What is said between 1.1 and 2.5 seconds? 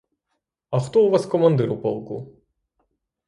вас командир у полку?